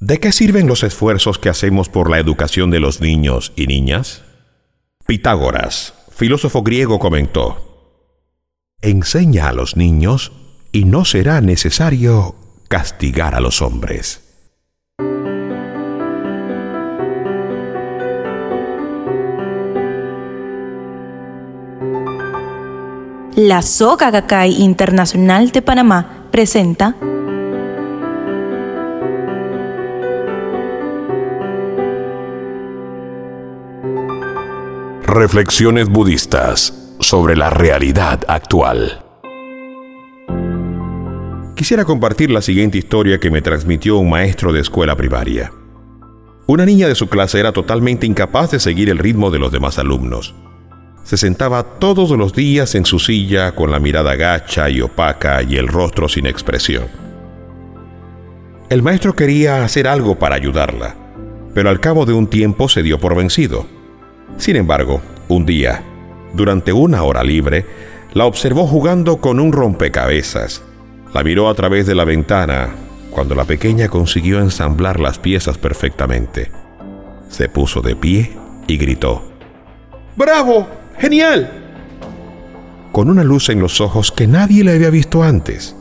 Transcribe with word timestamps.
¿De 0.00 0.20
qué 0.20 0.30
sirven 0.30 0.68
los 0.68 0.84
esfuerzos 0.84 1.40
que 1.40 1.48
hacemos 1.48 1.88
por 1.88 2.08
la 2.08 2.20
educación 2.20 2.70
de 2.70 2.78
los 2.78 3.00
niños 3.00 3.52
y 3.56 3.66
niñas? 3.66 4.22
Pitágoras, 5.06 5.92
filósofo 6.12 6.62
griego, 6.62 7.00
comentó, 7.00 7.64
Enseña 8.80 9.48
a 9.48 9.52
los 9.52 9.76
niños 9.76 10.30
y 10.70 10.84
no 10.84 11.04
será 11.04 11.40
necesario 11.40 12.36
castigar 12.68 13.34
a 13.34 13.40
los 13.40 13.60
hombres. 13.60 14.22
La 23.34 23.62
Soga 23.62 24.12
Gakkai 24.12 24.62
Internacional 24.62 25.50
de 25.50 25.62
Panamá 25.62 26.28
presenta 26.30 26.94
Reflexiones 35.02 35.88
budistas 35.88 36.96
sobre 37.00 37.36
la 37.36 37.50
realidad 37.50 38.24
actual. 38.28 39.04
Quisiera 41.54 41.84
compartir 41.84 42.30
la 42.30 42.42
siguiente 42.42 42.78
historia 42.78 43.18
que 43.18 43.30
me 43.30 43.42
transmitió 43.42 43.98
un 43.98 44.10
maestro 44.10 44.52
de 44.52 44.60
escuela 44.60 44.96
primaria. 44.96 45.52
Una 46.46 46.64
niña 46.64 46.88
de 46.88 46.94
su 46.94 47.08
clase 47.08 47.40
era 47.40 47.52
totalmente 47.52 48.06
incapaz 48.06 48.50
de 48.52 48.60
seguir 48.60 48.88
el 48.90 48.98
ritmo 48.98 49.30
de 49.30 49.38
los 49.38 49.52
demás 49.52 49.78
alumnos 49.78 50.34
se 51.08 51.16
sentaba 51.16 51.62
todos 51.62 52.10
los 52.10 52.34
días 52.34 52.74
en 52.74 52.84
su 52.84 52.98
silla 52.98 53.52
con 53.52 53.70
la 53.70 53.78
mirada 53.78 54.14
gacha 54.14 54.68
y 54.68 54.82
opaca 54.82 55.42
y 55.42 55.56
el 55.56 55.66
rostro 55.66 56.06
sin 56.06 56.26
expresión. 56.26 56.84
El 58.68 58.82
maestro 58.82 59.14
quería 59.14 59.64
hacer 59.64 59.88
algo 59.88 60.18
para 60.18 60.34
ayudarla, 60.34 60.96
pero 61.58 61.70
al 61.70 61.80
cabo 61.80 62.06
de 62.06 62.12
un 62.12 62.28
tiempo 62.28 62.68
se 62.68 62.84
dio 62.84 63.00
por 63.00 63.16
vencido. 63.16 63.66
Sin 64.36 64.54
embargo, 64.54 65.02
un 65.26 65.44
día, 65.44 65.82
durante 66.32 66.72
una 66.72 67.02
hora 67.02 67.24
libre, 67.24 67.66
la 68.12 68.26
observó 68.26 68.64
jugando 68.64 69.16
con 69.16 69.40
un 69.40 69.50
rompecabezas. 69.50 70.62
La 71.12 71.24
miró 71.24 71.48
a 71.48 71.54
través 71.56 71.84
de 71.88 71.96
la 71.96 72.04
ventana 72.04 72.76
cuando 73.10 73.34
la 73.34 73.44
pequeña 73.44 73.88
consiguió 73.88 74.38
ensamblar 74.38 75.00
las 75.00 75.18
piezas 75.18 75.58
perfectamente. 75.58 76.52
Se 77.28 77.48
puso 77.48 77.80
de 77.80 77.96
pie 77.96 78.36
y 78.68 78.76
gritó. 78.76 79.28
¡Bravo! 80.14 80.68
¡Genial! 81.00 81.50
Con 82.92 83.10
una 83.10 83.24
luz 83.24 83.48
en 83.48 83.58
los 83.58 83.80
ojos 83.80 84.12
que 84.12 84.28
nadie 84.28 84.62
le 84.62 84.76
había 84.76 84.90
visto 84.90 85.24
antes. 85.24 85.74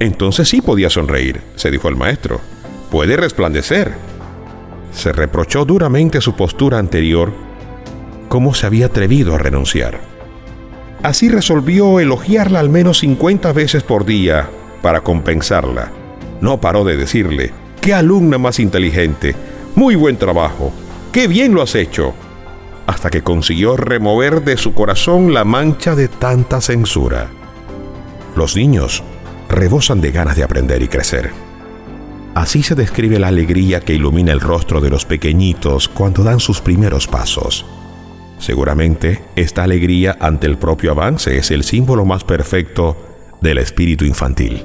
Entonces 0.00 0.48
sí 0.48 0.60
podía 0.60 0.90
sonreír, 0.90 1.42
se 1.54 1.70
dijo 1.70 1.88
el 1.88 1.94
maestro. 1.94 2.40
Puede 2.90 3.16
resplandecer. 3.16 4.09
Se 4.92 5.12
reprochó 5.12 5.64
duramente 5.64 6.20
su 6.20 6.34
postura 6.34 6.78
anterior, 6.78 7.32
cómo 8.28 8.54
se 8.54 8.66
había 8.66 8.86
atrevido 8.86 9.34
a 9.34 9.38
renunciar. 9.38 10.00
Así 11.02 11.28
resolvió 11.28 12.00
elogiarla 12.00 12.60
al 12.60 12.68
menos 12.68 12.98
50 12.98 13.52
veces 13.52 13.82
por 13.82 14.04
día 14.04 14.48
para 14.82 15.00
compensarla. 15.00 15.90
No 16.40 16.60
paró 16.60 16.84
de 16.84 16.96
decirle, 16.96 17.52
qué 17.80 17.94
alumna 17.94 18.38
más 18.38 18.58
inteligente, 18.60 19.34
muy 19.74 19.94
buen 19.94 20.16
trabajo, 20.16 20.72
qué 21.12 21.28
bien 21.28 21.54
lo 21.54 21.62
has 21.62 21.74
hecho 21.74 22.14
hasta 22.90 23.08
que 23.08 23.22
consiguió 23.22 23.76
remover 23.76 24.42
de 24.42 24.56
su 24.56 24.74
corazón 24.74 25.32
la 25.32 25.44
mancha 25.44 25.94
de 25.94 26.08
tanta 26.08 26.60
censura. 26.60 27.28
Los 28.34 28.56
niños 28.56 29.04
rebosan 29.48 30.00
de 30.00 30.10
ganas 30.10 30.34
de 30.34 30.42
aprender 30.42 30.82
y 30.82 30.88
crecer. 30.88 31.30
Así 32.34 32.62
se 32.62 32.74
describe 32.74 33.18
la 33.18 33.28
alegría 33.28 33.80
que 33.80 33.94
ilumina 33.94 34.32
el 34.32 34.40
rostro 34.40 34.80
de 34.80 34.90
los 34.90 35.04
pequeñitos 35.04 35.88
cuando 35.88 36.22
dan 36.22 36.40
sus 36.40 36.60
primeros 36.60 37.06
pasos. 37.06 37.66
Seguramente 38.38 39.22
esta 39.36 39.64
alegría 39.64 40.16
ante 40.20 40.46
el 40.46 40.56
propio 40.56 40.92
avance 40.92 41.36
es 41.36 41.50
el 41.50 41.64
símbolo 41.64 42.04
más 42.04 42.24
perfecto 42.24 42.96
del 43.40 43.58
espíritu 43.58 44.04
infantil. 44.04 44.64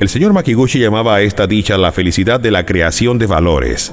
El 0.00 0.08
señor 0.08 0.32
Makiguchi 0.32 0.78
llamaba 0.78 1.16
a 1.16 1.22
esta 1.22 1.46
dicha 1.46 1.78
la 1.78 1.92
felicidad 1.92 2.40
de 2.40 2.50
la 2.50 2.66
creación 2.66 3.18
de 3.18 3.26
valores, 3.26 3.92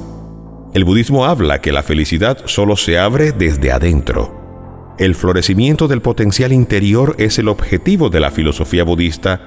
el 0.75 0.83
budismo 0.83 1.23
habla 1.23 1.61
que 1.61 1.71
la 1.71 1.83
felicidad 1.83 2.37
solo 2.47 2.75
se 2.75 2.99
abre 2.99 3.31
desde 3.31 3.71
adentro. 3.71 4.93
El 4.99 5.15
florecimiento 5.15 5.87
del 5.87 6.01
potencial 6.01 6.51
interior 6.51 7.15
es 7.17 7.39
el 7.39 7.47
objetivo 7.47 8.09
de 8.09 8.19
la 8.19 8.29
filosofía 8.29 8.83
budista 8.83 9.41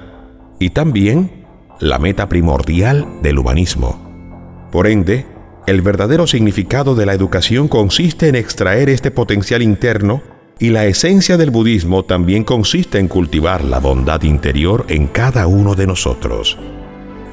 y 0.57 0.71
también 0.71 1.38
la 1.79 1.97
meta 1.97 2.27
primordial 2.27 3.07
del 3.21 3.39
humanismo. 3.39 4.67
Por 4.71 4.87
ende, 4.87 5.25
el 5.65 5.81
verdadero 5.81 6.27
significado 6.27 6.95
de 6.95 7.05
la 7.05 7.13
educación 7.13 7.67
consiste 7.67 8.27
en 8.27 8.35
extraer 8.35 8.89
este 8.89 9.11
potencial 9.11 9.61
interno 9.61 10.21
y 10.59 10.71
la 10.71 10.85
esencia 10.85 11.37
del 11.37 11.51
budismo 11.51 12.03
también 12.03 12.43
consiste 12.43 12.99
en 12.99 13.07
cultivar 13.07 13.63
la 13.63 13.79
bondad 13.79 14.23
interior 14.23 14.85
en 14.89 15.07
cada 15.07 15.47
uno 15.47 15.75
de 15.75 15.87
nosotros. 15.87 16.57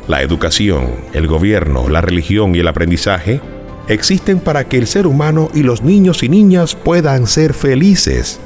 La 0.06 0.22
educación, 0.22 0.92
el 1.12 1.26
gobierno, 1.26 1.88
la 1.88 2.00
religión 2.00 2.54
y 2.54 2.60
el 2.60 2.68
aprendizaje 2.68 3.40
existen 3.88 4.38
para 4.38 4.68
que 4.68 4.78
el 4.78 4.86
ser 4.86 5.08
humano 5.08 5.48
y 5.54 5.64
los 5.64 5.82
niños 5.82 6.22
y 6.22 6.28
niñas 6.28 6.76
puedan 6.76 7.26
ser 7.26 7.52
felices. 7.52 8.38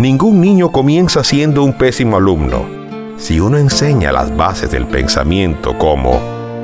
Ningún 0.00 0.40
niño 0.40 0.72
comienza 0.72 1.22
siendo 1.22 1.62
un 1.62 1.74
pésimo 1.74 2.16
alumno. 2.16 2.79
Si 3.20 3.38
uno 3.38 3.58
enseña 3.58 4.12
las 4.12 4.34
bases 4.34 4.70
del 4.70 4.86
pensamiento 4.86 5.76
como 5.76 6.18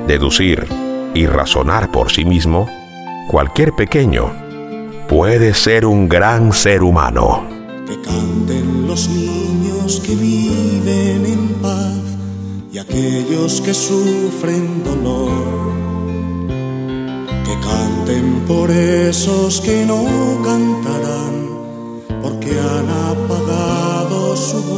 deducir 0.07 0.67
y 1.15 1.27
razonar 1.27 1.93
por 1.93 2.11
sí 2.11 2.25
mismo, 2.25 2.67
cualquier 3.29 3.73
pequeño 3.75 4.33
puede 5.07 5.53
ser 5.53 5.85
un 5.85 6.09
gran 6.09 6.55
ser 6.55 6.83
humano. 6.83 7.47
Que 7.87 8.01
canten 8.01 8.89
los 8.89 9.07
niños 9.11 10.01
que 10.01 10.15
viven 10.15 11.27
en 11.27 11.49
paz 11.61 12.01
y 12.73 12.79
aquellos 12.79 13.61
que 13.61 13.75
sufren 13.75 14.83
dolor 14.83 15.77
que 17.45 17.61
canten 17.61 18.45
por 18.49 18.71
esos 18.71 19.61
que 19.61 19.85
no 19.85 20.05
cantarán, 20.43 21.49
porque 22.23 22.51
han 22.59 22.89
apagado 23.13 24.37
su 24.37 24.63
voz. 24.63 24.76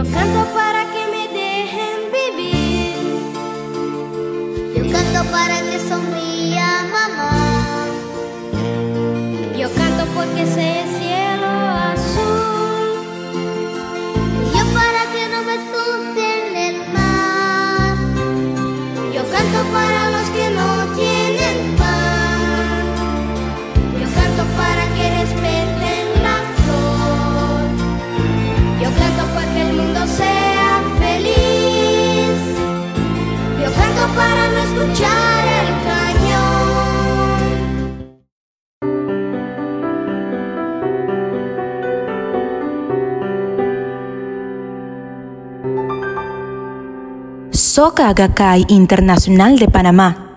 Yo 0.00 0.06
canto 0.12 0.46
para 0.54 0.82
que 0.92 1.02
me 1.12 1.28
dejen 1.28 1.98
vivir. 2.10 2.96
Yo 4.74 4.90
canto 4.90 5.30
para 5.30 5.60
que 5.60 5.78
sonría 5.78 6.86
mamá. 6.90 7.32
Yo 9.58 9.68
canto 9.74 10.06
porque 10.14 10.46
sé 10.46 10.86
Soka 47.70 48.12
Gakkai 48.12 48.64
Internacional 48.68 49.56
de 49.56 49.68
Panamá 49.68 50.29